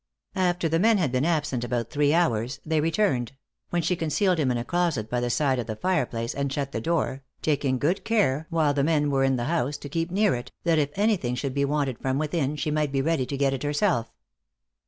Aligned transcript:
After 0.33 0.67
the 0.67 0.79
men 0.79 0.97
had 0.97 1.11
been 1.11 1.25
absent 1.25 1.63
about 1.63 1.91
three 1.91 2.11
hours, 2.11 2.59
they 2.65 2.81
returned; 2.81 3.33
when 3.69 3.83
she 3.83 3.95
concealed 3.95 4.39
him 4.39 4.49
in 4.49 4.57
a 4.57 4.65
closet 4.65 5.07
by 5.11 5.19
the 5.19 5.29
side 5.29 5.59
of 5.59 5.67
the 5.67 5.75
fireplace, 5.75 6.33
and 6.33 6.51
shut 6.51 6.71
the 6.71 6.81
door, 6.81 7.21
taking 7.43 7.77
good 7.77 8.03
care 8.03 8.47
while 8.49 8.73
the 8.73 8.83
men 8.83 9.11
were 9.11 9.23
in 9.23 9.35
the 9.35 9.43
house, 9.45 9.77
to 9.77 9.89
keep 9.89 10.09
near 10.09 10.33
it, 10.33 10.51
that 10.63 10.79
if 10.79 10.89
any 10.95 11.17
thing 11.17 11.35
should 11.35 11.53
be 11.53 11.65
wanted 11.65 11.99
from 11.99 12.17
within, 12.17 12.55
she 12.55 12.71
might 12.71 12.91
be 12.91 13.03
ready 13.03 13.27
to 13.27 13.37
get 13.37 13.53
it 13.53 13.61
herself. 13.61 14.11